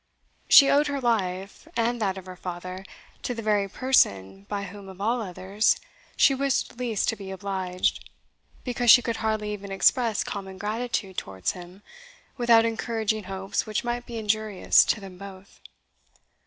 She 0.49 0.67
owed 0.71 0.87
her 0.87 0.99
life, 0.99 1.67
and 1.77 2.01
that 2.01 2.17
of 2.17 2.25
her 2.25 2.35
father, 2.35 2.83
to 3.21 3.35
the 3.35 3.43
very 3.43 3.69
person 3.69 4.47
by 4.49 4.63
whom, 4.63 4.89
of 4.89 4.99
all 4.99 5.21
others, 5.21 5.79
she 6.17 6.33
wished 6.33 6.79
least 6.79 7.07
to 7.09 7.15
be 7.15 7.29
obliged, 7.29 8.09
because 8.63 8.89
she 8.89 9.03
could 9.03 9.17
hardly 9.17 9.53
even 9.53 9.71
express 9.71 10.23
common 10.23 10.57
gratitude 10.57 11.17
towards 11.19 11.51
him 11.51 11.83
without 12.35 12.65
encouraging 12.65 13.25
hopes 13.25 13.67
which 13.67 13.83
might 13.83 14.07
be 14.07 14.17
injurious 14.17 14.83
to 14.85 14.99
them 14.99 15.19
both. 15.19 15.59